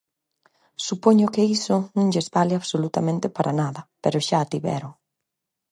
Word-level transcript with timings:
Supoño 0.87 1.31
que 1.33 1.43
iso 1.57 1.77
non 1.97 2.07
lles 2.13 2.27
vale 2.35 2.53
absolutamente 2.57 3.27
para 3.35 3.55
nada, 3.61 3.81
pero 4.03 4.23
xa 4.27 4.37
a 4.43 4.49
tiveron. 4.53 4.91